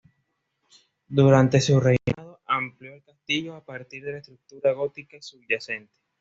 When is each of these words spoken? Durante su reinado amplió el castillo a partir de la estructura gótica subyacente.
Durante 1.09 1.61
su 1.61 1.79
reinado 1.79 2.39
amplió 2.47 2.95
el 2.95 3.03
castillo 3.03 3.55
a 3.55 3.63
partir 3.63 4.03
de 4.03 4.13
la 4.13 4.17
estructura 4.17 4.71
gótica 4.71 5.21
subyacente. 5.21 5.93